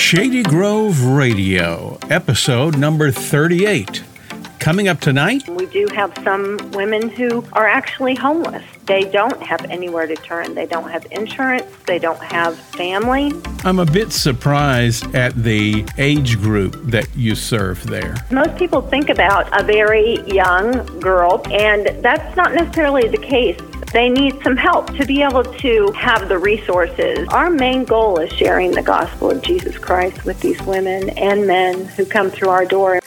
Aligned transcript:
Shady 0.00 0.42
Grove 0.42 1.04
Radio, 1.04 1.98
episode 2.08 2.78
number 2.78 3.10
38. 3.12 4.02
Coming 4.58 4.88
up 4.88 4.98
tonight, 4.98 5.46
We 5.48 5.66
do 5.66 5.86
have 5.94 6.12
some 6.24 6.56
women 6.72 7.10
who 7.10 7.44
are 7.52 7.68
actually 7.68 8.14
homeless. 8.16 8.64
They 8.86 9.04
don't 9.04 9.40
have 9.42 9.62
anywhere 9.66 10.06
to 10.06 10.16
turn. 10.16 10.54
They 10.54 10.66
don't 10.66 10.90
have 10.90 11.06
insurance. 11.12 11.66
They 11.86 11.98
don't 11.98 12.20
have 12.22 12.58
family. 12.58 13.30
I'm 13.62 13.78
a 13.78 13.84
bit 13.84 14.10
surprised 14.10 15.14
at 15.14 15.34
the 15.34 15.86
age 15.98 16.38
group 16.40 16.76
that 16.90 17.06
you 17.14 17.34
serve 17.34 17.86
there. 17.86 18.16
Most 18.32 18.56
people 18.56 18.80
think 18.80 19.10
about 19.10 19.48
a 19.58 19.62
very 19.62 20.20
young 20.26 20.72
girl, 20.98 21.42
and 21.52 22.02
that's 22.02 22.34
not 22.36 22.52
necessarily 22.54 23.06
the 23.06 23.18
case. 23.18 23.60
They 23.92 24.08
need 24.08 24.40
some 24.44 24.56
help 24.56 24.94
to 24.96 25.04
be 25.04 25.22
able 25.22 25.42
to 25.42 25.92
have 25.96 26.28
the 26.28 26.38
resources. 26.38 27.26
Our 27.30 27.50
main 27.50 27.84
goal 27.84 28.20
is 28.20 28.32
sharing 28.32 28.70
the 28.70 28.82
gospel 28.82 29.32
of 29.32 29.42
Jesus 29.42 29.76
Christ 29.78 30.24
with 30.24 30.40
these 30.40 30.62
women 30.62 31.10
and 31.10 31.44
men 31.44 31.86
who 31.86 32.06
come 32.06 32.30
through 32.30 32.50
our 32.50 32.64
door. 32.64 32.99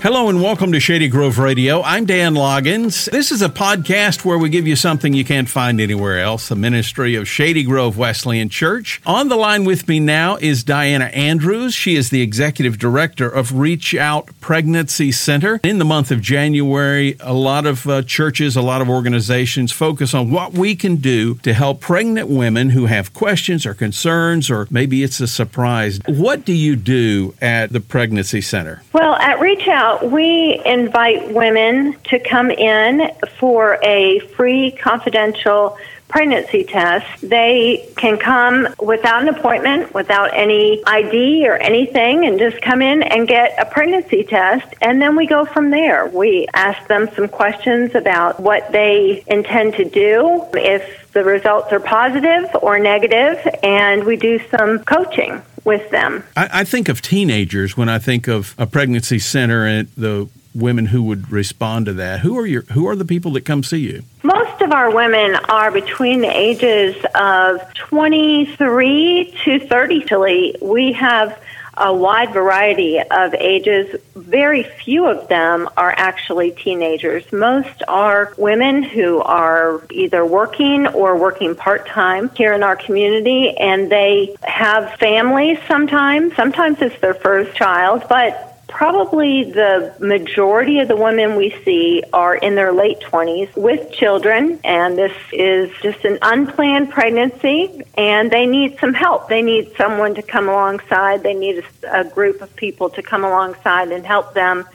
Hello 0.00 0.28
and 0.28 0.40
welcome 0.40 0.70
to 0.70 0.78
Shady 0.78 1.08
Grove 1.08 1.40
Radio. 1.40 1.82
I'm 1.82 2.06
Dan 2.06 2.34
Loggins. 2.34 3.10
This 3.10 3.32
is 3.32 3.42
a 3.42 3.48
podcast 3.48 4.24
where 4.24 4.38
we 4.38 4.48
give 4.48 4.64
you 4.64 4.76
something 4.76 5.12
you 5.12 5.24
can't 5.24 5.48
find 5.48 5.80
anywhere 5.80 6.20
else, 6.20 6.48
the 6.48 6.54
ministry 6.54 7.16
of 7.16 7.26
Shady 7.26 7.64
Grove 7.64 7.98
Wesleyan 7.98 8.48
Church. 8.48 9.02
On 9.04 9.28
the 9.28 9.34
line 9.34 9.64
with 9.64 9.88
me 9.88 9.98
now 9.98 10.36
is 10.36 10.62
Diana 10.62 11.06
Andrews. 11.06 11.74
She 11.74 11.96
is 11.96 12.10
the 12.10 12.22
executive 12.22 12.78
director 12.78 13.28
of 13.28 13.58
Reach 13.58 13.92
Out 13.92 14.30
Pregnancy 14.40 15.10
Center. 15.10 15.58
In 15.64 15.78
the 15.78 15.84
month 15.84 16.12
of 16.12 16.20
January, 16.20 17.16
a 17.18 17.34
lot 17.34 17.66
of 17.66 17.84
uh, 17.88 18.02
churches, 18.02 18.54
a 18.54 18.62
lot 18.62 18.80
of 18.80 18.88
organizations 18.88 19.72
focus 19.72 20.14
on 20.14 20.30
what 20.30 20.52
we 20.52 20.76
can 20.76 20.96
do 20.96 21.34
to 21.38 21.52
help 21.52 21.80
pregnant 21.80 22.28
women 22.28 22.70
who 22.70 22.86
have 22.86 23.12
questions 23.14 23.66
or 23.66 23.74
concerns, 23.74 24.48
or 24.48 24.68
maybe 24.70 25.02
it's 25.02 25.18
a 25.18 25.26
surprise. 25.26 25.98
What 26.06 26.44
do 26.44 26.52
you 26.52 26.76
do 26.76 27.34
at 27.42 27.72
the 27.72 27.80
Pregnancy 27.80 28.40
Center? 28.40 28.80
Well, 28.92 29.16
at 29.16 29.40
Reach 29.40 29.66
Out, 29.66 29.88
we 30.02 30.60
invite 30.64 31.32
women 31.32 31.96
to 32.04 32.18
come 32.18 32.50
in 32.50 33.10
for 33.38 33.78
a 33.82 34.20
free 34.36 34.70
confidential 34.72 35.76
pregnancy 36.08 36.64
test. 36.64 37.06
They 37.20 37.90
can 37.96 38.16
come 38.16 38.68
without 38.80 39.22
an 39.22 39.28
appointment, 39.28 39.94
without 39.94 40.34
any 40.34 40.82
ID 40.86 41.46
or 41.46 41.56
anything, 41.56 42.24
and 42.26 42.38
just 42.38 42.60
come 42.62 42.80
in 42.82 43.02
and 43.02 43.28
get 43.28 43.54
a 43.58 43.66
pregnancy 43.66 44.24
test. 44.24 44.66
And 44.80 45.00
then 45.00 45.16
we 45.16 45.26
go 45.26 45.44
from 45.44 45.70
there. 45.70 46.06
We 46.06 46.46
ask 46.54 46.86
them 46.88 47.08
some 47.14 47.28
questions 47.28 47.94
about 47.94 48.40
what 48.40 48.72
they 48.72 49.22
intend 49.26 49.74
to 49.74 49.84
do, 49.84 50.46
if 50.54 51.12
the 51.12 51.24
results 51.24 51.72
are 51.72 51.80
positive 51.80 52.46
or 52.62 52.78
negative, 52.78 53.38
and 53.62 54.04
we 54.04 54.16
do 54.16 54.40
some 54.50 54.78
coaching 54.84 55.42
with 55.68 55.88
them. 55.90 56.24
I, 56.36 56.48
I 56.52 56.64
think 56.64 56.88
of 56.88 57.00
teenagers 57.00 57.76
when 57.76 57.88
I 57.88 58.00
think 58.00 58.26
of 58.26 58.56
a 58.58 58.66
pregnancy 58.66 59.20
center 59.20 59.64
and 59.64 59.86
the 59.96 60.28
women 60.54 60.86
who 60.86 61.04
would 61.04 61.30
respond 61.30 61.86
to 61.86 61.92
that. 61.92 62.20
Who 62.20 62.36
are 62.36 62.46
your 62.46 62.62
who 62.62 62.88
are 62.88 62.96
the 62.96 63.04
people 63.04 63.32
that 63.34 63.44
come 63.44 63.62
see 63.62 63.78
you? 63.78 64.02
Most 64.24 64.60
of 64.60 64.72
our 64.72 64.92
women 64.92 65.36
are 65.48 65.70
between 65.70 66.22
the 66.22 66.36
ages 66.36 66.96
of 67.14 67.72
23 67.74 69.38
to 69.44 69.60
30. 69.60 69.98
Actually, 70.08 70.56
we 70.62 70.92
have 70.92 71.38
a 71.78 71.92
wide 71.92 72.32
variety 72.32 73.00
of 73.00 73.34
ages. 73.34 73.94
Very 74.14 74.62
few 74.62 75.06
of 75.06 75.28
them 75.28 75.68
are 75.76 75.92
actually 75.96 76.50
teenagers. 76.50 77.30
Most 77.32 77.82
are 77.86 78.34
women 78.36 78.82
who 78.82 79.20
are 79.20 79.82
either 79.90 80.24
working 80.24 80.86
or 80.88 81.16
working 81.16 81.54
part 81.54 81.86
time 81.86 82.30
here 82.30 82.52
in 82.52 82.62
our 82.62 82.76
community, 82.76 83.56
and 83.56 83.90
they 83.90 84.36
have 84.42 84.94
families 84.98 85.58
sometimes. 85.66 86.34
Sometimes 86.34 86.80
it's 86.80 86.98
their 87.00 87.14
first 87.14 87.56
child, 87.56 88.04
but 88.08 88.47
Probably 88.68 89.44
the 89.44 89.94
majority 89.98 90.78
of 90.80 90.88
the 90.88 90.96
women 90.96 91.36
we 91.36 91.56
see 91.64 92.04
are 92.12 92.36
in 92.36 92.54
their 92.54 92.70
late 92.72 93.00
20s 93.00 93.56
with 93.56 93.90
children, 93.92 94.60
and 94.62 94.96
this 94.96 95.16
is 95.32 95.70
just 95.82 96.04
an 96.04 96.18
unplanned 96.22 96.90
pregnancy, 96.90 97.82
and 97.96 98.30
they 98.30 98.46
need 98.46 98.78
some 98.78 98.92
help. 98.94 99.28
They 99.28 99.42
need 99.42 99.72
someone 99.76 100.14
to 100.16 100.22
come 100.22 100.48
alongside. 100.48 101.22
They 101.22 101.34
need 101.34 101.64
a, 101.82 102.00
a 102.00 102.04
group 102.04 102.42
of 102.42 102.54
people 102.56 102.90
to 102.90 103.02
come 103.02 103.24
alongside 103.24 103.90
and 103.90 104.04
help 104.06 104.34
them 104.34 104.66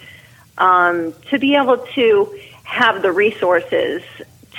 um, 0.57 1.13
to 1.29 1.37
be 1.37 1.55
able 1.55 1.77
to 1.77 2.39
have 2.63 3.03
the 3.03 3.11
resources 3.11 4.01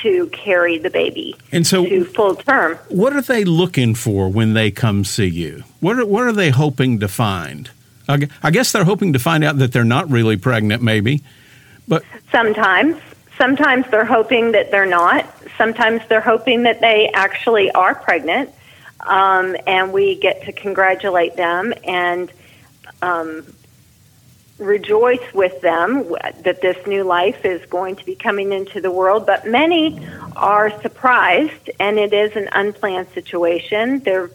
to 0.03 0.27
carry 0.29 0.79
the 0.79 0.91
baby 0.91 1.35
And 1.51 1.67
so, 1.67 1.85
to 1.87 2.05
full 2.05 2.37
term. 2.37 2.77
what 2.89 3.13
are 3.15 3.23
they 3.23 3.45
looking 3.45 3.95
for 3.95 4.29
when 4.29 4.53
they 4.55 4.71
come 4.71 5.05
see 5.05 5.27
you? 5.27 5.65
What 5.81 5.99
are, 5.99 6.07
what 6.07 6.25
are 6.25 6.33
they 6.33 6.51
hoping 6.51 7.01
to 7.01 7.09
find? 7.09 7.71
I 8.09 8.51
guess 8.51 8.73
they're 8.73 8.85
hoping 8.85 9.15
to 9.15 9.19
find 9.19 9.45
out 9.45 9.59
that 9.59 9.73
they're 9.73 9.85
not 9.85 10.11
really 10.11 10.37
pregnant, 10.37 10.83
maybe. 10.83 11.23
But 11.89 12.05
Sometimes. 12.31 12.97
Sometimes 13.37 13.85
they're 13.91 14.05
hoping 14.05 14.53
that 14.53 14.71
they're 14.71 14.87
not. 14.87 15.27
Sometimes 15.59 16.03
they're 16.09 16.21
hoping 16.21 16.63
that 16.65 16.81
they 16.81 17.11
actually 17.13 17.71
are 17.73 17.95
pregnant. 17.95 18.51
Um, 19.01 19.57
and 19.67 19.93
we 19.93 20.15
get 20.15 20.45
to 20.45 20.53
congratulate 20.53 21.37
them 21.37 21.75
and 21.83 22.31
um, 23.03 23.45
rejoice 24.59 25.33
with 25.35 25.61
them 25.61 26.15
that 26.43 26.61
this 26.63 26.77
new 26.87 27.03
life 27.03 27.45
is 27.45 27.65
going 27.67 27.97
to 27.97 28.05
be 28.05 28.15
coming 28.15 28.53
into 28.53 28.81
the 28.81 28.91
world. 28.91 29.27
But 29.27 29.47
many 29.47 30.07
are 30.37 30.71
surprised, 30.81 31.71
and 31.81 31.99
it 31.99 32.13
is 32.13 32.37
an 32.37 32.49
unplanned 32.53 33.09
situation. 33.11 33.99
They're, 34.01 34.31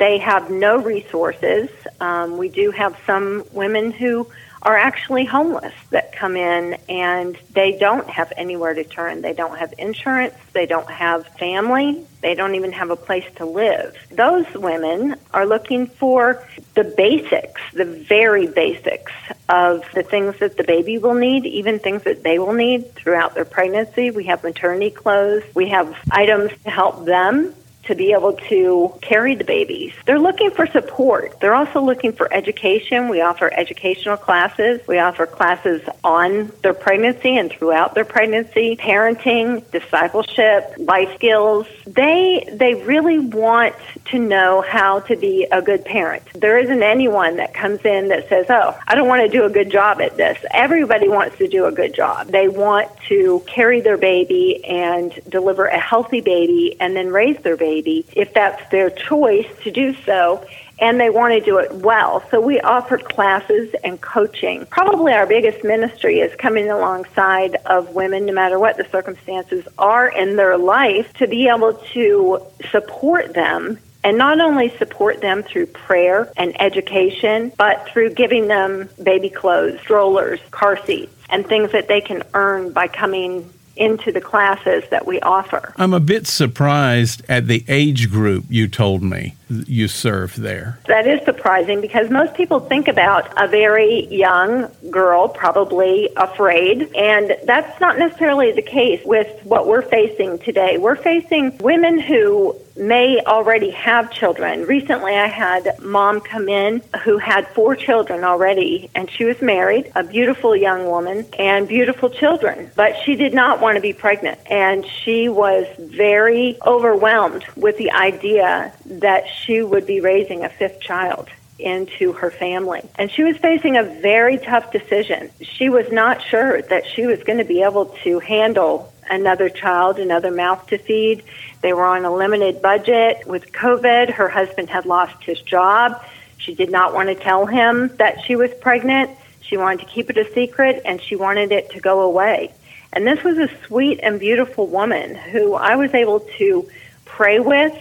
they 0.00 0.16
have 0.16 0.50
no 0.50 0.78
resources. 0.78 1.68
Um, 2.00 2.38
we 2.38 2.48
do 2.48 2.70
have 2.70 2.96
some 3.06 3.44
women 3.52 3.90
who 3.92 4.26
are 4.62 4.76
actually 4.76 5.26
homeless 5.26 5.74
that 5.90 6.12
come 6.12 6.36
in 6.36 6.74
and 6.88 7.36
they 7.52 7.78
don't 7.78 8.08
have 8.08 8.32
anywhere 8.36 8.72
to 8.72 8.84
turn. 8.84 9.20
They 9.20 9.34
don't 9.34 9.58
have 9.58 9.74
insurance. 9.78 10.34
They 10.54 10.64
don't 10.64 10.90
have 10.90 11.26
family. 11.38 12.02
They 12.22 12.34
don't 12.34 12.54
even 12.54 12.72
have 12.72 12.88
a 12.90 12.96
place 12.96 13.26
to 13.36 13.44
live. 13.44 13.94
Those 14.10 14.46
women 14.54 15.16
are 15.34 15.46
looking 15.46 15.86
for 15.86 16.46
the 16.74 16.84
basics, 16.84 17.60
the 17.74 17.84
very 17.84 18.46
basics 18.46 19.12
of 19.50 19.84
the 19.94 20.02
things 20.02 20.38
that 20.38 20.56
the 20.56 20.64
baby 20.64 20.96
will 20.96 21.14
need, 21.14 21.44
even 21.44 21.78
things 21.78 22.04
that 22.04 22.22
they 22.22 22.38
will 22.38 22.54
need 22.54 22.94
throughout 22.94 23.34
their 23.34 23.44
pregnancy. 23.44 24.10
We 24.10 24.24
have 24.24 24.42
maternity 24.42 24.90
clothes. 24.90 25.42
We 25.54 25.68
have 25.68 25.94
items 26.10 26.52
to 26.64 26.70
help 26.70 27.04
them 27.04 27.54
to 27.84 27.94
be 27.94 28.12
able 28.12 28.34
to 28.34 28.92
carry 29.00 29.34
the 29.34 29.44
babies. 29.44 29.92
They're 30.06 30.18
looking 30.18 30.50
for 30.50 30.66
support. 30.66 31.40
They're 31.40 31.54
also 31.54 31.80
looking 31.80 32.12
for 32.12 32.32
education. 32.32 33.08
We 33.08 33.20
offer 33.20 33.50
educational 33.52 34.16
classes. 34.16 34.80
We 34.86 34.98
offer 34.98 35.26
classes 35.26 35.82
on 36.04 36.52
their 36.62 36.74
pregnancy 36.74 37.36
and 37.36 37.50
throughout 37.50 37.94
their 37.94 38.04
pregnancy, 38.04 38.76
parenting, 38.76 39.68
discipleship, 39.70 40.74
life 40.78 41.14
skills. 41.14 41.66
They 41.86 42.48
they 42.52 42.74
really 42.74 43.18
want 43.18 43.74
to 44.06 44.18
know 44.18 44.60
how 44.60 45.00
to 45.00 45.16
be 45.16 45.46
a 45.50 45.62
good 45.62 45.84
parent. 45.84 46.22
There 46.34 46.58
isn't 46.58 46.82
anyone 46.82 47.36
that 47.36 47.54
comes 47.54 47.80
in 47.84 48.08
that 48.08 48.28
says, 48.28 48.46
"Oh, 48.50 48.78
I 48.86 48.94
don't 48.94 49.08
want 49.08 49.22
to 49.22 49.28
do 49.28 49.44
a 49.44 49.50
good 49.50 49.70
job 49.70 50.00
at 50.00 50.16
this." 50.16 50.38
Everybody 50.52 51.08
wants 51.08 51.38
to 51.38 51.48
do 51.48 51.64
a 51.64 51.72
good 51.72 51.94
job. 51.94 52.28
They 52.28 52.48
want 52.48 52.88
to 53.08 53.42
carry 53.46 53.80
their 53.80 53.96
baby 53.96 54.64
and 54.64 55.18
deliver 55.28 55.66
a 55.66 55.78
healthy 55.78 56.20
baby 56.20 56.76
and 56.78 56.94
then 56.94 57.08
raise 57.08 57.38
their 57.38 57.56
baby 57.56 57.79
if 57.88 58.34
that's 58.34 58.70
their 58.70 58.90
choice 58.90 59.46
to 59.62 59.70
do 59.70 59.94
so 60.04 60.44
and 60.80 60.98
they 60.98 61.10
want 61.10 61.34
to 61.34 61.40
do 61.40 61.58
it 61.58 61.72
well. 61.72 62.24
So 62.30 62.40
we 62.40 62.60
offer 62.60 62.96
classes 62.98 63.74
and 63.84 64.00
coaching. 64.00 64.66
Probably 64.70 65.12
our 65.12 65.26
biggest 65.26 65.62
ministry 65.62 66.20
is 66.20 66.34
coming 66.36 66.70
alongside 66.70 67.56
of 67.66 67.94
women, 67.94 68.26
no 68.26 68.32
matter 68.32 68.58
what 68.58 68.78
the 68.78 68.86
circumstances 68.90 69.66
are 69.78 70.08
in 70.08 70.36
their 70.36 70.56
life, 70.56 71.12
to 71.14 71.26
be 71.26 71.48
able 71.48 71.74
to 71.92 72.40
support 72.70 73.34
them 73.34 73.78
and 74.02 74.16
not 74.16 74.40
only 74.40 74.74
support 74.78 75.20
them 75.20 75.42
through 75.42 75.66
prayer 75.66 76.32
and 76.36 76.58
education, 76.60 77.52
but 77.58 77.86
through 77.88 78.14
giving 78.14 78.48
them 78.48 78.88
baby 79.02 79.28
clothes, 79.28 79.78
strollers, 79.80 80.40
car 80.50 80.82
seats, 80.86 81.12
and 81.28 81.46
things 81.46 81.72
that 81.72 81.86
they 81.86 82.00
can 82.00 82.22
earn 82.32 82.72
by 82.72 82.88
coming 82.88 83.50
into 83.80 84.12
the 84.12 84.20
classes 84.20 84.84
that 84.90 85.06
we 85.06 85.18
offer. 85.20 85.72
I'm 85.76 85.94
a 85.94 86.00
bit 86.00 86.26
surprised 86.26 87.22
at 87.28 87.46
the 87.46 87.64
age 87.66 88.10
group 88.10 88.44
you 88.48 88.68
told 88.68 89.02
me 89.02 89.34
you 89.50 89.88
serve 89.88 90.36
there. 90.36 90.78
That 90.86 91.06
is 91.06 91.24
surprising 91.24 91.80
because 91.80 92.10
most 92.10 92.34
people 92.34 92.60
think 92.60 92.88
about 92.88 93.32
a 93.42 93.48
very 93.48 94.06
young 94.06 94.70
girl, 94.90 95.28
probably 95.28 96.08
afraid, 96.16 96.94
and 96.94 97.36
that's 97.44 97.80
not 97.80 97.98
necessarily 97.98 98.52
the 98.52 98.62
case 98.62 99.04
with 99.04 99.44
what 99.44 99.66
we're 99.66 99.82
facing 99.82 100.38
today. 100.38 100.78
We're 100.78 100.96
facing 100.96 101.58
women 101.58 101.98
who 101.98 102.56
may 102.76 103.20
already 103.26 103.70
have 103.70 104.10
children. 104.10 104.62
Recently, 104.62 105.14
I 105.14 105.26
had 105.26 105.78
mom 105.80 106.20
come 106.20 106.48
in 106.48 106.82
who 107.04 107.18
had 107.18 107.46
four 107.48 107.76
children 107.76 108.24
already, 108.24 108.90
and 108.94 109.10
she 109.10 109.24
was 109.24 109.40
married, 109.42 109.92
a 109.94 110.02
beautiful 110.02 110.56
young 110.56 110.86
woman, 110.86 111.26
and 111.38 111.68
beautiful 111.68 112.08
children. 112.08 112.70
But 112.74 112.96
she 113.04 113.16
did 113.16 113.34
not 113.34 113.60
want 113.60 113.76
to 113.76 113.82
be 113.82 113.92
pregnant, 113.92 114.38
and 114.46 114.86
she 114.86 115.28
was 115.28 115.66
very 115.78 116.58
overwhelmed 116.66 117.44
with 117.56 117.76
the 117.76 117.90
idea 117.92 118.72
that 118.86 119.24
she 119.44 119.62
would 119.62 119.86
be 119.86 120.00
raising 120.00 120.44
a 120.44 120.48
fifth 120.48 120.80
child 120.80 121.28
into 121.58 122.12
her 122.12 122.30
family. 122.30 122.82
And 122.96 123.10
she 123.10 123.22
was 123.22 123.36
facing 123.36 123.76
a 123.76 123.82
very 123.82 124.38
tough 124.38 124.72
decision. 124.72 125.30
She 125.42 125.68
was 125.68 125.90
not 125.92 126.22
sure 126.22 126.62
that 126.62 126.86
she 126.86 127.06
was 127.06 127.22
going 127.22 127.38
to 127.38 127.44
be 127.44 127.62
able 127.62 127.86
to 128.04 128.18
handle 128.18 128.92
another 129.10 129.48
child, 129.48 129.98
another 129.98 130.30
mouth 130.30 130.66
to 130.68 130.78
feed. 130.78 131.22
They 131.60 131.72
were 131.72 131.84
on 131.84 132.04
a 132.04 132.14
limited 132.14 132.62
budget 132.62 133.26
with 133.26 133.52
COVID. 133.52 134.10
Her 134.10 134.28
husband 134.28 134.70
had 134.70 134.86
lost 134.86 135.22
his 135.22 135.40
job. 135.40 136.02
She 136.38 136.54
did 136.54 136.70
not 136.70 136.94
want 136.94 137.08
to 137.08 137.14
tell 137.14 137.46
him 137.46 137.88
that 137.98 138.24
she 138.24 138.36
was 138.36 138.50
pregnant. 138.54 139.10
She 139.42 139.56
wanted 139.56 139.80
to 139.80 139.86
keep 139.86 140.10
it 140.10 140.16
a 140.16 140.32
secret 140.32 140.82
and 140.84 141.02
she 141.02 141.16
wanted 141.16 141.52
it 141.52 141.70
to 141.70 141.80
go 141.80 142.00
away. 142.00 142.52
And 142.92 143.06
this 143.06 143.22
was 143.22 143.38
a 143.38 143.48
sweet 143.66 144.00
and 144.02 144.18
beautiful 144.18 144.66
woman 144.66 145.14
who 145.14 145.54
I 145.54 145.76
was 145.76 145.92
able 145.92 146.20
to 146.38 146.68
pray 147.04 147.40
with 147.40 147.74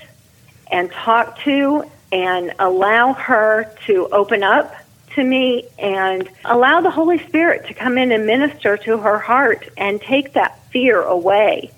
and 0.69 0.91
talk 0.91 1.39
to 1.39 1.83
and 2.11 2.53
allow 2.59 3.13
her 3.13 3.71
to 3.85 4.07
open 4.07 4.43
up 4.43 4.73
to 5.15 5.23
me 5.23 5.65
and 5.77 6.29
allow 6.45 6.81
the 6.81 6.91
Holy 6.91 7.19
Spirit 7.27 7.67
to 7.67 7.73
come 7.73 7.97
in 7.97 8.11
and 8.11 8.25
minister 8.25 8.77
to 8.77 8.97
her 8.97 9.19
heart 9.19 9.67
and 9.77 10.01
take 10.01 10.33
that 10.33 10.59
fear 10.71 11.01
away 11.01 11.71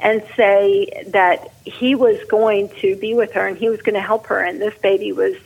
and 0.00 0.22
say 0.36 1.04
that 1.08 1.50
he 1.64 1.94
was 1.94 2.22
going 2.28 2.68
to 2.80 2.96
be 2.96 3.14
with 3.14 3.32
her 3.32 3.46
and 3.46 3.58
he 3.58 3.68
was 3.68 3.80
going 3.82 3.94
to 3.94 4.00
help 4.00 4.26
her 4.26 4.40
and 4.40 4.60
this 4.60 4.76
baby 4.78 5.12
was 5.12 5.36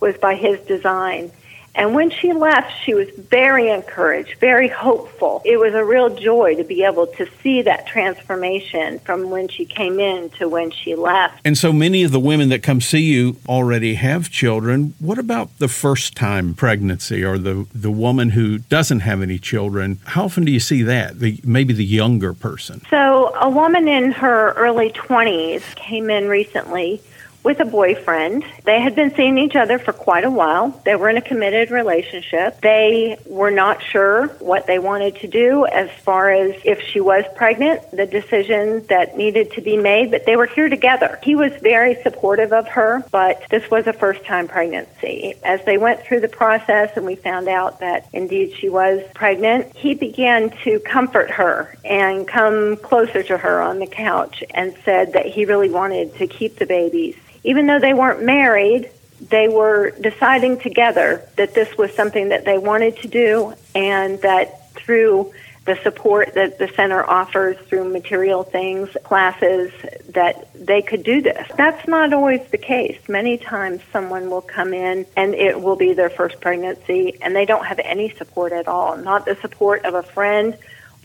was 0.00 0.16
by 0.16 0.34
his 0.34 0.60
design 0.60 1.30
and 1.78 1.94
when 1.94 2.10
she 2.10 2.32
left, 2.32 2.72
she 2.82 2.92
was 2.92 3.08
very 3.10 3.70
encouraged, 3.70 4.40
very 4.40 4.66
hopeful. 4.66 5.40
It 5.44 5.60
was 5.60 5.74
a 5.74 5.84
real 5.84 6.12
joy 6.12 6.56
to 6.56 6.64
be 6.64 6.82
able 6.82 7.06
to 7.06 7.28
see 7.40 7.62
that 7.62 7.86
transformation 7.86 8.98
from 8.98 9.30
when 9.30 9.46
she 9.46 9.64
came 9.64 10.00
in 10.00 10.30
to 10.30 10.48
when 10.48 10.72
she 10.72 10.96
left. 10.96 11.40
And 11.44 11.56
so 11.56 11.72
many 11.72 12.02
of 12.02 12.10
the 12.10 12.18
women 12.18 12.48
that 12.48 12.64
come 12.64 12.80
see 12.80 13.02
you 13.02 13.36
already 13.48 13.94
have 13.94 14.28
children. 14.28 14.94
What 14.98 15.18
about 15.18 15.56
the 15.58 15.68
first 15.68 16.16
time 16.16 16.52
pregnancy 16.52 17.24
or 17.24 17.38
the, 17.38 17.68
the 17.72 17.92
woman 17.92 18.30
who 18.30 18.58
doesn't 18.58 19.00
have 19.00 19.22
any 19.22 19.38
children? 19.38 20.00
How 20.04 20.24
often 20.24 20.44
do 20.44 20.50
you 20.50 20.60
see 20.60 20.82
that? 20.82 21.20
The, 21.20 21.40
maybe 21.44 21.72
the 21.72 21.84
younger 21.84 22.34
person. 22.34 22.82
So, 22.90 23.32
a 23.36 23.48
woman 23.48 23.86
in 23.86 24.10
her 24.12 24.52
early 24.54 24.90
20s 24.90 25.76
came 25.76 26.10
in 26.10 26.28
recently 26.28 27.00
with 27.48 27.60
a 27.60 27.64
boyfriend. 27.64 28.44
They 28.64 28.78
had 28.78 28.94
been 28.94 29.14
seeing 29.14 29.38
each 29.38 29.56
other 29.56 29.78
for 29.78 29.94
quite 29.94 30.24
a 30.24 30.30
while. 30.30 30.78
They 30.84 30.94
were 30.96 31.08
in 31.08 31.16
a 31.16 31.22
committed 31.22 31.70
relationship. 31.70 32.60
They 32.60 33.16
were 33.24 33.50
not 33.50 33.82
sure 33.82 34.26
what 34.40 34.66
they 34.66 34.78
wanted 34.78 35.16
to 35.20 35.28
do 35.28 35.64
as 35.64 35.88
far 36.02 36.30
as 36.30 36.60
if 36.66 36.82
she 36.82 37.00
was 37.00 37.24
pregnant, 37.36 37.90
the 37.90 38.04
decision 38.04 38.84
that 38.88 39.16
needed 39.16 39.52
to 39.52 39.62
be 39.62 39.78
made, 39.78 40.10
but 40.10 40.26
they 40.26 40.36
were 40.36 40.44
here 40.44 40.68
together. 40.68 41.18
He 41.22 41.36
was 41.36 41.50
very 41.62 41.94
supportive 42.02 42.52
of 42.52 42.68
her, 42.68 43.02
but 43.10 43.42
this 43.48 43.70
was 43.70 43.86
a 43.86 43.94
first 43.94 44.26
time 44.26 44.46
pregnancy. 44.46 45.32
As 45.42 45.64
they 45.64 45.78
went 45.78 46.02
through 46.02 46.20
the 46.20 46.28
process 46.28 46.90
and 46.96 47.06
we 47.06 47.14
found 47.14 47.48
out 47.48 47.80
that 47.80 48.10
indeed 48.12 48.56
she 48.58 48.68
was 48.68 49.02
pregnant, 49.14 49.74
he 49.74 49.94
began 49.94 50.50
to 50.64 50.80
comfort 50.80 51.30
her 51.30 51.74
and 51.82 52.28
come 52.28 52.76
closer 52.76 53.22
to 53.22 53.38
her 53.38 53.62
on 53.62 53.78
the 53.78 53.86
couch 53.86 54.44
and 54.50 54.76
said 54.84 55.14
that 55.14 55.24
he 55.24 55.46
really 55.46 55.70
wanted 55.70 56.14
to 56.16 56.26
keep 56.26 56.58
the 56.58 56.66
babies 56.66 57.16
even 57.44 57.66
though 57.66 57.78
they 57.78 57.94
weren't 57.94 58.22
married, 58.22 58.90
they 59.20 59.48
were 59.48 59.90
deciding 60.00 60.58
together 60.60 61.28
that 61.36 61.54
this 61.54 61.76
was 61.76 61.92
something 61.94 62.28
that 62.28 62.44
they 62.44 62.58
wanted 62.58 62.96
to 62.98 63.08
do 63.08 63.54
and 63.74 64.20
that 64.22 64.72
through 64.74 65.32
the 65.68 65.78
support 65.82 66.32
that 66.32 66.58
the 66.58 66.66
center 66.68 67.04
offers 67.04 67.54
through 67.66 67.84
material 67.84 68.42
things, 68.42 68.88
classes, 69.04 69.70
that 70.08 70.48
they 70.54 70.80
could 70.80 71.02
do 71.02 71.20
this. 71.20 71.46
That's 71.58 71.86
not 71.86 72.14
always 72.14 72.40
the 72.50 72.56
case. 72.56 72.98
Many 73.06 73.36
times 73.36 73.82
someone 73.92 74.30
will 74.30 74.40
come 74.40 74.72
in 74.72 75.04
and 75.14 75.34
it 75.34 75.60
will 75.60 75.76
be 75.76 75.92
their 75.92 76.08
first 76.08 76.40
pregnancy 76.40 77.18
and 77.20 77.36
they 77.36 77.44
don't 77.44 77.66
have 77.66 77.80
any 77.80 78.08
support 78.16 78.52
at 78.52 78.66
all. 78.66 78.96
Not 78.96 79.26
the 79.26 79.36
support 79.42 79.84
of 79.84 79.94
a 79.94 80.02
friend 80.02 80.56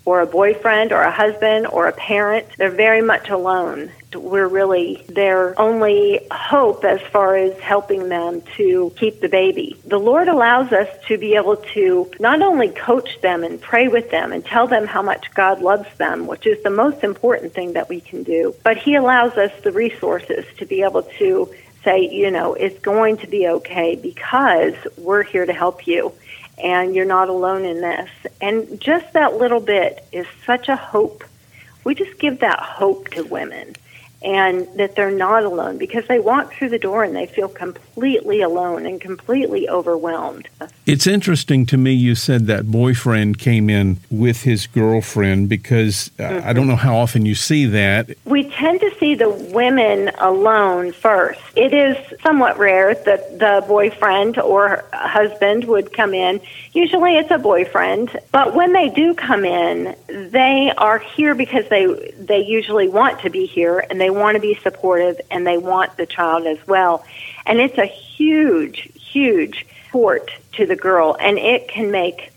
or 0.05 0.21
a 0.21 0.25
boyfriend 0.25 0.91
or 0.91 1.01
a 1.01 1.11
husband 1.11 1.67
or 1.67 1.87
a 1.87 1.93
parent. 1.93 2.47
They're 2.57 2.69
very 2.69 3.01
much 3.01 3.29
alone. 3.29 3.91
We're 4.13 4.47
really 4.47 5.03
their 5.07 5.59
only 5.59 6.19
hope 6.31 6.83
as 6.83 7.01
far 7.01 7.35
as 7.35 7.57
helping 7.59 8.09
them 8.09 8.41
to 8.57 8.93
keep 8.97 9.21
the 9.21 9.29
baby. 9.29 9.77
The 9.85 9.97
Lord 9.97 10.27
allows 10.27 10.71
us 10.71 10.87
to 11.07 11.17
be 11.17 11.35
able 11.35 11.57
to 11.73 12.11
not 12.19 12.41
only 12.41 12.69
coach 12.69 13.21
them 13.21 13.43
and 13.43 13.59
pray 13.59 13.87
with 13.87 14.11
them 14.11 14.31
and 14.31 14.45
tell 14.45 14.67
them 14.67 14.85
how 14.85 15.01
much 15.01 15.33
God 15.33 15.61
loves 15.61 15.89
them, 15.97 16.27
which 16.27 16.45
is 16.45 16.61
the 16.63 16.69
most 16.69 17.03
important 17.03 17.53
thing 17.53 17.73
that 17.73 17.89
we 17.89 18.01
can 18.01 18.23
do, 18.23 18.53
but 18.63 18.77
He 18.77 18.95
allows 18.95 19.33
us 19.33 19.51
the 19.63 19.71
resources 19.71 20.45
to 20.57 20.65
be 20.65 20.83
able 20.83 21.03
to 21.03 21.49
say, 21.83 22.07
you 22.09 22.31
know, 22.31 22.53
it's 22.53 22.79
going 22.79 23.17
to 23.17 23.27
be 23.27 23.47
okay 23.47 23.95
because 23.95 24.73
we're 24.97 25.23
here 25.23 25.45
to 25.45 25.53
help 25.53 25.85
you 25.85 26.13
and 26.57 26.95
you're 26.95 27.05
not 27.05 27.29
alone 27.29 27.65
in 27.65 27.81
this. 27.81 28.09
And 28.41 28.79
just 28.79 29.13
that 29.13 29.37
little 29.37 29.59
bit 29.59 30.05
is 30.11 30.27
such 30.45 30.69
a 30.69 30.75
hope. 30.75 31.23
We 31.83 31.95
just 31.95 32.19
give 32.19 32.39
that 32.39 32.59
hope 32.59 33.09
to 33.11 33.23
women 33.23 33.75
and 34.23 34.67
that 34.75 34.95
they're 34.95 35.11
not 35.11 35.43
alone 35.43 35.77
because 35.77 36.07
they 36.07 36.19
walk 36.19 36.53
through 36.53 36.69
the 36.69 36.79
door 36.79 37.03
and 37.03 37.15
they 37.15 37.25
feel 37.25 37.49
completely 37.49 38.41
alone 38.41 38.85
and 38.85 39.01
completely 39.01 39.69
overwhelmed. 39.69 40.47
It's 40.85 41.07
interesting 41.07 41.65
to 41.67 41.77
me 41.77 41.93
you 41.93 42.15
said 42.15 42.47
that 42.47 42.71
boyfriend 42.71 43.37
came 43.37 43.69
in 43.69 43.97
with 44.09 44.43
his 44.43 44.67
girlfriend 44.67 45.49
because 45.49 46.09
mm-hmm. 46.17 46.47
I 46.47 46.53
don't 46.53 46.67
know 46.67 46.75
how 46.75 46.95
often 46.95 47.25
you 47.25 47.35
see 47.35 47.65
that. 47.65 48.11
We 48.25 48.49
tend 48.49 48.79
to 48.81 48.91
see 48.99 49.15
the 49.15 49.29
women 49.29 50.09
alone 50.19 50.93
first. 50.93 51.41
It 51.55 51.73
is 51.73 51.97
somewhat 52.21 52.57
rare 52.57 52.95
that 52.95 53.39
the 53.39 53.63
boyfriend 53.67 54.39
or 54.39 54.85
husband 54.93 55.65
would 55.65 55.93
come 55.93 56.13
in. 56.13 56.41
Usually 56.73 57.17
it's 57.17 57.31
a 57.31 57.37
boyfriend, 57.37 58.17
but 58.31 58.55
when 58.55 58.73
they 58.73 58.89
do 58.89 59.13
come 59.13 59.45
in, 59.45 59.95
they 60.07 60.71
are 60.77 60.99
here 60.99 61.35
because 61.35 61.67
they 61.69 61.85
they 62.17 62.39
usually 62.39 62.87
want 62.87 63.19
to 63.21 63.29
be 63.29 63.45
here 63.45 63.85
and 63.89 63.99
they 63.99 64.09
want 64.13 64.35
to 64.35 64.41
be 64.41 64.55
supportive 64.55 65.19
and 65.29 65.45
they 65.45 65.57
want 65.57 65.97
the 65.97 66.05
child 66.05 66.45
as 66.47 66.65
well. 66.67 67.05
And 67.45 67.59
it's 67.59 67.77
a 67.77 67.85
huge, 67.85 68.89
huge 68.95 69.65
support 69.85 70.31
to 70.53 70.65
the 70.65 70.75
girl, 70.75 71.15
and 71.19 71.37
it 71.37 71.67
can 71.67 71.91
make 71.91 72.31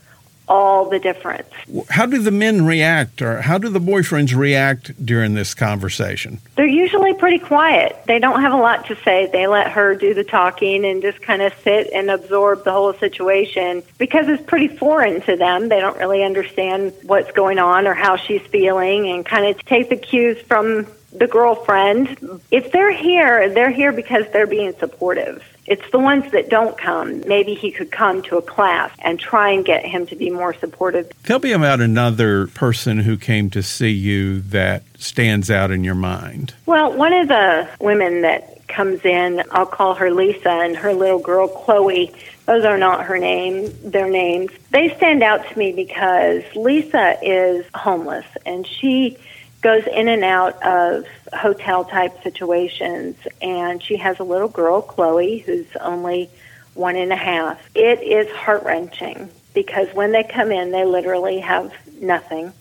all 0.47 0.89
the 0.89 0.99
difference. 0.99 1.49
How 1.89 2.05
do 2.05 2.19
the 2.19 2.31
men 2.31 2.65
react, 2.65 3.21
or 3.21 3.41
how 3.41 3.57
do 3.57 3.67
the 3.67 3.79
boyfriends 3.79 4.35
react 4.35 5.05
during 5.05 5.33
this 5.33 5.53
conversation? 5.53 6.39
They're 6.55 6.65
usually 6.65 7.13
pretty 7.13 7.39
quiet. 7.39 7.99
They 8.05 8.19
don't 8.19 8.41
have 8.41 8.53
a 8.53 8.57
lot 8.57 8.85
to 8.87 8.95
say. 9.03 9.27
They 9.31 9.47
let 9.47 9.71
her 9.71 9.95
do 9.95 10.13
the 10.13 10.23
talking 10.23 10.85
and 10.85 11.01
just 11.01 11.21
kind 11.21 11.41
of 11.41 11.53
sit 11.63 11.89
and 11.93 12.09
absorb 12.09 12.63
the 12.63 12.71
whole 12.71 12.93
situation 12.93 13.83
because 13.97 14.27
it's 14.29 14.43
pretty 14.43 14.69
foreign 14.69 15.21
to 15.21 15.35
them. 15.35 15.67
They 15.67 15.79
don't 15.79 15.97
really 15.97 16.23
understand 16.23 16.93
what's 17.03 17.31
going 17.31 17.59
on 17.59 17.87
or 17.87 17.93
how 17.93 18.15
she's 18.15 18.41
feeling 18.43 19.09
and 19.09 19.25
kind 19.25 19.45
of 19.47 19.63
take 19.65 19.89
the 19.89 19.97
cues 19.97 20.39
from 20.43 20.87
the 21.19 21.27
girlfriend. 21.27 22.41
If 22.51 22.71
they're 22.71 22.91
here, 22.91 23.49
they're 23.49 23.71
here 23.71 23.91
because 23.91 24.25
they're 24.31 24.47
being 24.47 24.73
supportive. 24.79 25.43
It's 25.65 25.89
the 25.91 25.99
ones 25.99 26.31
that 26.31 26.49
don't 26.49 26.77
come. 26.77 27.21
Maybe 27.27 27.53
he 27.53 27.71
could 27.71 27.91
come 27.91 28.21
to 28.23 28.37
a 28.37 28.41
class 28.41 28.89
and 28.99 29.19
try 29.19 29.51
and 29.51 29.65
get 29.65 29.85
him 29.85 30.05
to 30.07 30.15
be 30.15 30.29
more 30.29 30.53
supportive. 30.53 31.11
Tell 31.23 31.39
me 31.39 31.51
about 31.51 31.81
another 31.81 32.47
person 32.47 32.99
who 32.99 33.17
came 33.17 33.49
to 33.49 33.61
see 33.61 33.91
you 33.91 34.39
that 34.41 34.83
stands 34.97 35.51
out 35.51 35.71
in 35.71 35.83
your 35.83 35.95
mind. 35.95 36.53
Well, 36.65 36.93
one 36.93 37.11
of 37.11 37.27
the 37.27 37.67
women 37.81 38.21
that 38.21 38.65
comes 38.69 39.03
in, 39.03 39.43
I'll 39.51 39.65
call 39.65 39.95
her 39.95 40.11
Lisa, 40.11 40.49
and 40.49 40.77
her 40.77 40.93
little 40.93 41.19
girl 41.19 41.49
Chloe. 41.49 42.13
Those 42.45 42.63
are 42.63 42.77
not 42.77 43.05
her 43.05 43.17
name, 43.17 43.73
their 43.83 44.09
names. 44.09 44.51
They 44.71 44.95
stand 44.95 45.21
out 45.21 45.45
to 45.49 45.57
me 45.57 45.73
because 45.73 46.43
Lisa 46.55 47.17
is 47.21 47.65
homeless 47.75 48.25
and 48.45 48.65
she 48.65 49.17
goes 49.61 49.83
in 49.87 50.07
and 50.07 50.23
out 50.23 50.61
of 50.63 51.05
hotel 51.33 51.83
type 51.83 52.21
situations. 52.23 53.17
And 53.41 53.81
she 53.81 53.97
has 53.97 54.19
a 54.19 54.23
little 54.23 54.47
girl, 54.47 54.81
Chloe, 54.81 55.39
who's 55.39 55.67
only 55.79 56.29
one 56.73 56.95
and 56.95 57.11
a 57.11 57.17
half. 57.17 57.59
It 57.75 58.01
is 58.01 58.31
heart 58.35 58.63
wrenching 58.63 59.29
because 59.53 59.87
when 59.93 60.11
they 60.11 60.23
come 60.23 60.51
in, 60.51 60.71
they 60.71 60.85
literally 60.85 61.39
have 61.39 61.73
nothing 61.99 62.53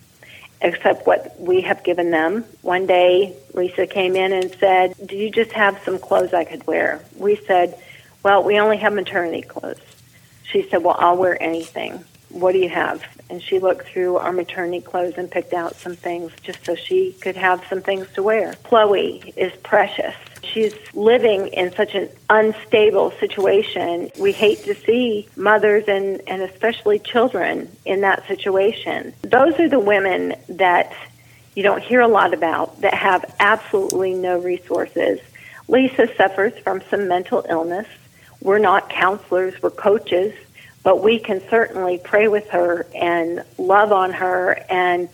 except 0.63 1.07
what 1.07 1.39
we 1.39 1.61
have 1.61 1.85
given 1.85 2.11
them. 2.11 2.45
One 2.63 2.87
day, 2.87 3.37
Lisa 3.53 3.87
came 3.87 4.17
in 4.17 4.33
and 4.33 4.51
said, 4.53 4.95
Do 5.05 5.15
you 5.17 5.31
just 5.31 5.53
have 5.53 5.81
some 5.85 5.99
clothes 5.99 6.33
I 6.33 6.45
could 6.45 6.67
wear? 6.67 7.03
We 7.17 7.37
said, 7.37 7.79
Well, 8.23 8.43
we 8.43 8.59
only 8.59 8.79
have 8.79 8.95
maternity 8.95 9.43
clothes. 9.43 9.81
She 10.45 10.69
said, 10.69 10.83
Well, 10.83 10.97
I'll 10.99 11.17
wear 11.17 11.41
anything 11.43 12.05
what 12.31 12.53
do 12.53 12.59
you 12.59 12.69
have? 12.69 13.03
And 13.31 13.43
she 13.43 13.59
looked 13.59 13.89
through 13.89 14.17
our 14.17 14.33
maternity 14.33 14.81
clothes 14.81 15.15
and 15.17 15.31
picked 15.31 15.53
out 15.53 15.77
some 15.77 15.97
things 15.97 16.33
just 16.43 16.65
so 16.65 16.75
she 16.75 17.13
could 17.13 17.37
have 17.37 17.65
some 17.69 17.83
things 17.83 18.07
to 18.15 18.23
wear. 18.23 18.55
Chloe 18.65 19.33
is 19.37 19.53
precious. 19.63 20.15
She's 20.43 20.75
living 20.95 21.49
in 21.49 21.73
such 21.75 21.95
an 21.95 22.09
unstable 22.31 23.11
situation. 23.13 24.11
We 24.19 24.33
hate 24.33 24.65
to 24.65 24.75
see 24.75 25.29
mothers 25.37 25.85
and, 25.89 26.21
and 26.27 26.43
especially 26.43 26.99
children 26.99 27.69
in 27.85 28.03
that 28.03 28.27
situation. 28.27 29.13
Those 29.23 29.59
are 29.59 29.69
the 29.69 29.81
women 29.81 30.35
that 30.49 30.93
you 31.55 31.63
don't 31.63 31.83
hear 31.83 32.01
a 32.01 32.09
lot 32.09 32.35
about 32.35 32.81
that 32.83 32.95
have 32.95 33.25
absolutely 33.41 34.15
no 34.15 34.39
resources. 34.39 35.21
Lisa 35.69 36.09
suffers 36.17 36.53
from 36.59 36.83
some 36.91 37.09
mental 37.09 37.45
illness. 37.49 37.89
We're 38.41 38.59
not 38.59 38.91
counselors, 38.91 39.61
we're 39.63 39.71
coaches, 39.71 40.35
but 40.87 41.03
we 41.03 41.19
can 41.19 41.43
certainly 41.51 41.99
pray 41.99 42.29
with 42.29 42.49
her 42.49 42.87
and 42.95 43.43
love 43.59 43.91
on 43.91 44.13
her 44.13 44.53
and 44.71 45.09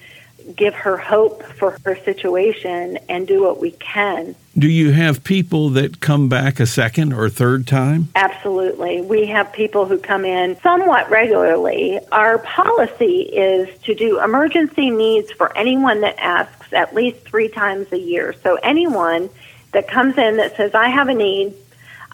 give 0.55 0.75
her 0.75 0.99
hope 0.99 1.43
for 1.45 1.79
her 1.87 1.97
situation 2.05 2.99
and 3.09 3.27
do 3.27 3.43
what 3.43 3.59
we 3.59 3.71
can. 3.71 4.35
Do 4.59 4.69
you 4.69 4.93
have 4.93 5.25
people 5.25 5.71
that 5.71 5.99
come 5.99 6.29
back 6.29 6.61
a 6.61 6.67
second 6.67 7.15
or 7.15 7.31
third 7.31 7.67
time? 7.67 8.11
Absolutely. 8.15 9.01
We 9.01 9.25
have 9.29 9.51
people 9.55 9.87
who 9.87 9.97
come 9.97 10.27
in 10.27 10.61
somewhat 10.61 11.09
regularly. 11.09 12.01
Our 12.13 12.37
policy 12.37 13.23
is 13.23 13.67
to 13.85 13.95
do 13.95 14.23
emergency 14.23 14.91
needs 14.91 15.33
for 15.33 15.57
anyone 15.57 16.03
that 16.03 16.17
asks 16.19 16.71
at 16.75 16.95
least 16.95 17.25
three 17.25 17.49
times 17.49 17.91
a 17.93 17.99
year. 17.99 18.35
So 18.43 18.57
anyone 18.57 19.31
that 19.73 19.89
comes 19.89 20.19
in 20.19 20.37
that 20.37 20.55
says, 20.55 20.75
I 20.75 20.89
have 20.89 21.09
a 21.09 21.15
need, 21.15 21.55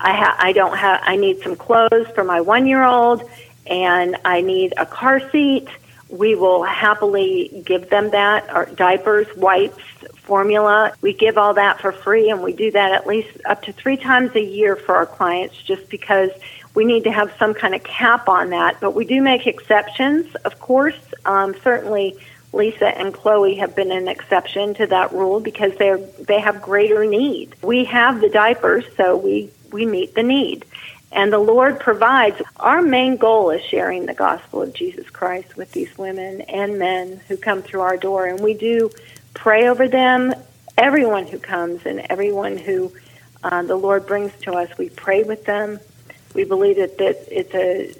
I, 0.00 0.12
ha- 0.12 0.36
I 0.38 0.52
don't 0.52 0.76
have, 0.76 1.00
I 1.02 1.16
need 1.16 1.42
some 1.42 1.56
clothes 1.56 2.06
for 2.14 2.22
my 2.22 2.40
one 2.40 2.68
year 2.68 2.84
old, 2.84 3.28
and 3.68 4.16
I 4.24 4.40
need 4.40 4.74
a 4.76 4.86
car 4.86 5.20
seat, 5.30 5.68
we 6.08 6.34
will 6.34 6.62
happily 6.62 7.62
give 7.64 7.90
them 7.90 8.10
that, 8.10 8.54
or 8.54 8.66
diapers, 8.66 9.26
wipes, 9.36 9.82
formula. 10.22 10.92
We 11.00 11.12
give 11.12 11.38
all 11.38 11.54
that 11.54 11.80
for 11.80 11.92
free, 11.92 12.30
and 12.30 12.42
we 12.42 12.52
do 12.52 12.70
that 12.70 12.92
at 12.92 13.06
least 13.06 13.30
up 13.44 13.62
to 13.62 13.72
three 13.72 13.96
times 13.96 14.34
a 14.34 14.42
year 14.42 14.76
for 14.76 14.96
our 14.96 15.06
clients 15.06 15.56
just 15.56 15.88
because 15.88 16.30
we 16.74 16.84
need 16.84 17.04
to 17.04 17.12
have 17.12 17.32
some 17.38 17.54
kind 17.54 17.74
of 17.74 17.82
cap 17.82 18.28
on 18.28 18.50
that. 18.50 18.80
But 18.80 18.94
we 18.94 19.04
do 19.04 19.20
make 19.20 19.46
exceptions, 19.46 20.34
of 20.44 20.60
course. 20.60 20.98
Um, 21.24 21.54
certainly, 21.62 22.16
Lisa 22.52 22.86
and 22.86 23.12
Chloe 23.12 23.56
have 23.56 23.74
been 23.74 23.90
an 23.90 24.08
exception 24.08 24.74
to 24.74 24.86
that 24.86 25.12
rule 25.12 25.40
because 25.40 25.74
they're 25.76 25.98
they 25.98 26.40
have 26.40 26.62
greater 26.62 27.04
need. 27.04 27.54
We 27.62 27.84
have 27.84 28.20
the 28.20 28.28
diapers, 28.28 28.84
so 28.96 29.16
we 29.16 29.50
we 29.72 29.86
meet 29.86 30.14
the 30.14 30.22
need. 30.22 30.64
And 31.10 31.32
the 31.32 31.38
Lord 31.38 31.80
provides. 31.80 32.40
Our 32.58 32.82
main 32.82 33.16
goal 33.16 33.50
is 33.50 33.62
sharing 33.62 34.06
the 34.06 34.14
gospel 34.14 34.62
of 34.62 34.74
Jesus 34.74 35.08
Christ 35.08 35.56
with 35.56 35.72
these 35.72 35.96
women 35.96 36.42
and 36.42 36.78
men 36.78 37.20
who 37.28 37.36
come 37.36 37.62
through 37.62 37.80
our 37.80 37.96
door. 37.96 38.26
And 38.26 38.40
we 38.40 38.54
do 38.54 38.90
pray 39.34 39.68
over 39.68 39.88
them, 39.88 40.34
everyone 40.76 41.26
who 41.26 41.38
comes 41.38 41.86
and 41.86 42.00
everyone 42.10 42.58
who 42.58 42.92
uh, 43.42 43.62
the 43.62 43.76
Lord 43.76 44.06
brings 44.06 44.32
to 44.42 44.52
us. 44.52 44.76
We 44.76 44.90
pray 44.90 45.22
with 45.22 45.44
them. 45.44 45.80
We 46.34 46.44
believe 46.44 46.76
that, 46.76 46.98
that 46.98 47.16
it's 47.30 47.54
a 47.54 47.94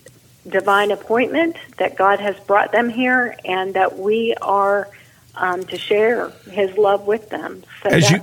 divine 0.49 0.91
appointment, 0.91 1.57
that 1.79 1.97
God 1.97 2.21
has 2.21 2.38
brought 2.41 2.73
them 2.73 2.88
here, 2.88 3.37
and 3.45 3.75
that 3.75 3.99
we 3.99 4.35
are 4.43 4.88
um, 5.35 5.65
to 5.65 5.79
share 5.79 6.31
His 6.50 6.77
love 6.77 7.07
with 7.07 7.31
them. 7.31 7.65
So 7.83 7.91
as 7.91 8.11
you 8.11 8.21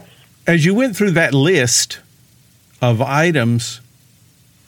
as 0.47 0.63
you 0.63 0.75
went 0.75 0.95
through 0.95 1.11
that 1.11 1.33
list 1.33 1.99
of 2.81 3.01
items 3.01 3.81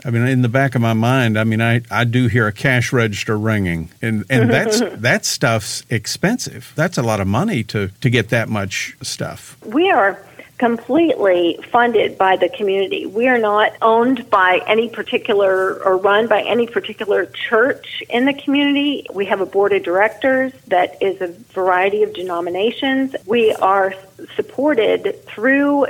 I 0.07 0.09
mean, 0.09 0.25
in 0.25 0.41
the 0.41 0.47
back 0.47 0.73
of 0.73 0.81
my 0.81 0.93
mind, 0.93 1.37
I 1.37 1.43
mean, 1.43 1.61
I, 1.61 1.81
I 1.91 2.05
do 2.05 2.27
hear 2.27 2.47
a 2.47 2.53
cash 2.53 2.93
register 2.93 3.37
ringing, 3.37 3.89
and, 4.01 4.23
and 4.29 4.49
that's 4.49 4.79
that 5.01 5.25
stuff's 5.25 5.83
expensive. 5.89 6.71
That's 6.75 6.97
a 6.97 7.03
lot 7.03 7.19
of 7.19 7.27
money 7.27 7.61
to, 7.65 7.89
to 7.89 8.09
get 8.09 8.29
that 8.29 8.47
much 8.47 8.95
stuff. 9.01 9.57
We 9.65 9.91
are 9.91 10.25
completely 10.59 11.59
funded 11.73 12.17
by 12.17 12.37
the 12.37 12.47
community. 12.47 13.05
We 13.05 13.27
are 13.27 13.37
not 13.37 13.73
owned 13.81 14.29
by 14.29 14.61
any 14.65 14.87
particular 14.87 15.83
or 15.83 15.97
run 15.97 16.27
by 16.27 16.41
any 16.41 16.67
particular 16.67 17.25
church 17.25 18.01
in 18.09 18.23
the 18.23 18.33
community. 18.33 19.05
We 19.13 19.25
have 19.25 19.41
a 19.41 19.45
board 19.45 19.73
of 19.73 19.83
directors 19.83 20.53
that 20.67 20.97
is 21.01 21.19
a 21.19 21.27
variety 21.53 22.03
of 22.03 22.13
denominations. 22.13 23.13
We 23.25 23.53
are 23.55 23.93
supported 24.37 25.21
through 25.25 25.87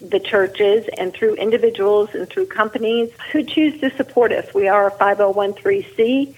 the 0.00 0.20
churches 0.20 0.86
and 0.96 1.12
through 1.12 1.34
individuals 1.34 2.10
and 2.14 2.28
through 2.28 2.46
companies 2.46 3.10
who 3.32 3.42
choose 3.42 3.80
to 3.80 3.90
support 3.96 4.32
us. 4.32 4.52
We 4.54 4.68
are 4.68 4.86
a 4.86 4.90
5013C 4.92 6.34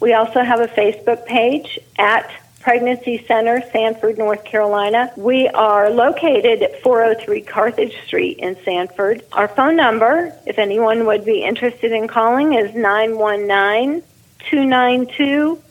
We 0.00 0.14
also 0.14 0.42
have 0.42 0.58
a 0.58 0.66
Facebook 0.66 1.24
page 1.26 1.78
at 1.96 2.28
Pregnancy 2.58 3.24
Center, 3.26 3.62
Sanford, 3.72 4.18
North 4.18 4.44
Carolina. 4.44 5.12
We 5.16 5.46
are 5.48 5.90
located 5.90 6.62
at 6.62 6.82
403 6.82 7.40
Carthage 7.42 7.96
Street 8.04 8.38
in 8.38 8.56
Sanford. 8.64 9.22
Our 9.32 9.46
phone 9.46 9.76
number, 9.76 10.36
if 10.46 10.58
anyone 10.58 11.06
would 11.06 11.24
be 11.24 11.44
interested 11.44 11.92
in 11.92 12.08
calling, 12.08 12.54
is 12.54 12.74
919 12.74 14.02
292 14.50 15.62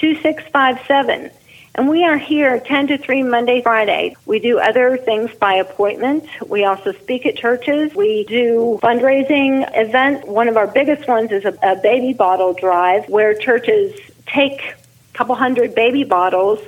2657. 0.00 1.30
And 1.74 1.88
we 1.88 2.04
are 2.04 2.16
here 2.16 2.58
10 2.58 2.88
to 2.88 2.98
3 2.98 3.22
Monday, 3.22 3.62
Friday. 3.62 4.16
We 4.26 4.38
do 4.38 4.58
other 4.58 4.96
things 4.96 5.30
by 5.34 5.54
appointment. 5.54 6.26
We 6.48 6.64
also 6.64 6.92
speak 6.92 7.26
at 7.26 7.36
churches. 7.36 7.94
We 7.94 8.24
do 8.24 8.80
fundraising 8.82 9.70
events. 9.74 10.26
One 10.26 10.48
of 10.48 10.56
our 10.56 10.66
biggest 10.66 11.06
ones 11.06 11.30
is 11.30 11.44
a, 11.44 11.56
a 11.62 11.76
baby 11.76 12.12
bottle 12.12 12.54
drive 12.54 13.08
where 13.08 13.34
churches 13.34 13.98
take 14.26 14.60
a 14.62 14.76
couple 15.12 15.34
hundred 15.36 15.74
baby 15.74 16.04
bottles 16.04 16.58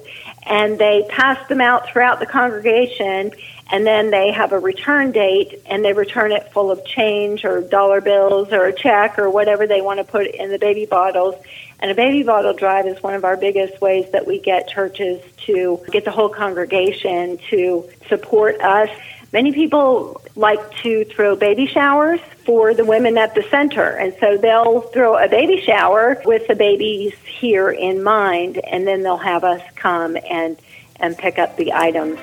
and 0.44 0.78
they 0.78 1.06
pass 1.08 1.48
them 1.48 1.60
out 1.60 1.88
throughout 1.88 2.20
the 2.20 2.26
congregation 2.26 3.32
and 3.70 3.86
then 3.86 4.10
they 4.10 4.30
have 4.30 4.52
a 4.52 4.58
return 4.58 5.10
date 5.12 5.62
and 5.66 5.84
they 5.84 5.94
return 5.94 6.32
it 6.32 6.52
full 6.52 6.70
of 6.70 6.84
change 6.84 7.44
or 7.44 7.62
dollar 7.62 8.00
bills 8.00 8.52
or 8.52 8.66
a 8.66 8.72
check 8.72 9.18
or 9.18 9.30
whatever 9.30 9.66
they 9.66 9.80
want 9.80 9.98
to 9.98 10.04
put 10.04 10.26
in 10.26 10.50
the 10.50 10.58
baby 10.58 10.84
bottles 10.84 11.34
and 11.82 11.90
a 11.90 11.94
baby 11.96 12.22
bottle 12.22 12.54
drive 12.54 12.86
is 12.86 13.02
one 13.02 13.14
of 13.14 13.24
our 13.24 13.36
biggest 13.36 13.80
ways 13.80 14.08
that 14.12 14.24
we 14.24 14.38
get 14.38 14.68
churches 14.68 15.20
to 15.46 15.80
get 15.90 16.04
the 16.04 16.12
whole 16.12 16.28
congregation 16.28 17.38
to 17.50 17.88
support 18.08 18.60
us. 18.60 18.88
Many 19.32 19.50
people 19.50 20.20
like 20.36 20.60
to 20.82 21.04
throw 21.06 21.34
baby 21.34 21.66
showers 21.66 22.20
for 22.46 22.72
the 22.72 22.84
women 22.84 23.18
at 23.18 23.34
the 23.34 23.42
center, 23.50 23.88
and 23.88 24.14
so 24.20 24.38
they'll 24.38 24.82
throw 24.92 25.16
a 25.16 25.28
baby 25.28 25.60
shower 25.60 26.22
with 26.24 26.46
the 26.46 26.54
babies 26.54 27.14
here 27.26 27.70
in 27.70 28.04
mind, 28.04 28.58
and 28.58 28.86
then 28.86 29.02
they'll 29.02 29.16
have 29.16 29.42
us 29.42 29.62
come 29.74 30.16
and 30.30 30.56
and 31.00 31.18
pick 31.18 31.36
up 31.36 31.56
the 31.56 31.72
items. 31.72 32.20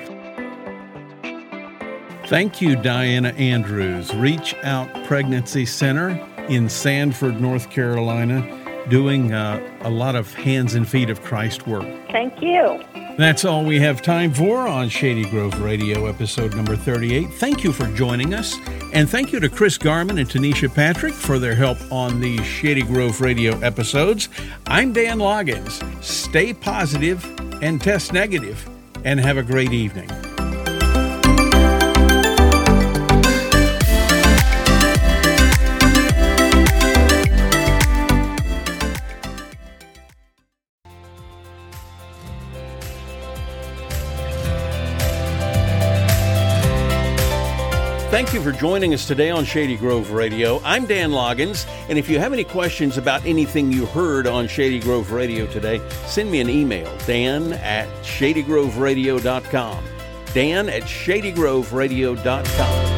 Thank 2.28 2.62
you, 2.62 2.76
Diana 2.76 3.30
Andrews, 3.30 4.14
Reach 4.14 4.54
Out 4.62 4.88
Pregnancy 5.04 5.66
Center 5.66 6.10
in 6.48 6.68
Sanford, 6.70 7.40
North 7.40 7.68
Carolina, 7.68 8.59
doing 8.90 9.32
uh, 9.32 9.60
a 9.82 9.90
lot 9.90 10.14
of 10.14 10.34
hands 10.34 10.74
and 10.74 10.86
feet 10.86 11.08
of 11.08 11.22
Christ 11.22 11.66
work. 11.66 11.86
Thank 12.10 12.42
you. 12.42 12.82
That's 13.16 13.44
all 13.44 13.64
we 13.64 13.78
have 13.80 14.02
time 14.02 14.32
for 14.32 14.66
on 14.66 14.88
Shady 14.88 15.24
Grove 15.24 15.60
Radio, 15.60 16.06
episode 16.06 16.54
number 16.54 16.76
38. 16.76 17.30
Thank 17.34 17.64
you 17.64 17.72
for 17.72 17.86
joining 17.94 18.34
us. 18.34 18.56
And 18.92 19.08
thank 19.08 19.32
you 19.32 19.40
to 19.40 19.48
Chris 19.48 19.78
Garman 19.78 20.18
and 20.18 20.28
Tanisha 20.28 20.74
Patrick 20.74 21.14
for 21.14 21.38
their 21.38 21.54
help 21.54 21.78
on 21.92 22.20
these 22.20 22.44
Shady 22.44 22.82
Grove 22.82 23.20
Radio 23.20 23.58
episodes. 23.60 24.28
I'm 24.66 24.92
Dan 24.92 25.18
Loggins. 25.18 25.82
Stay 26.02 26.52
positive 26.52 27.24
and 27.62 27.80
test 27.80 28.12
negative, 28.12 28.68
and 29.04 29.20
have 29.20 29.36
a 29.36 29.42
great 29.42 29.72
evening. 29.72 30.08
Thank 48.10 48.34
you 48.34 48.42
for 48.42 48.50
joining 48.50 48.92
us 48.92 49.06
today 49.06 49.30
on 49.30 49.44
Shady 49.44 49.76
Grove 49.76 50.10
Radio. 50.10 50.60
I'm 50.64 50.84
Dan 50.84 51.12
Loggins, 51.12 51.64
and 51.88 51.96
if 51.96 52.08
you 52.08 52.18
have 52.18 52.32
any 52.32 52.42
questions 52.42 52.98
about 52.98 53.24
anything 53.24 53.70
you 53.70 53.86
heard 53.86 54.26
on 54.26 54.48
Shady 54.48 54.80
Grove 54.80 55.12
Radio 55.12 55.46
today, 55.46 55.80
send 56.06 56.28
me 56.28 56.40
an 56.40 56.50
email, 56.50 56.92
dan 57.06 57.52
at 57.52 57.86
shadygroveradio.com. 58.02 59.84
Dan 60.34 60.68
at 60.68 60.82
shadygroveradio.com. 60.82 62.89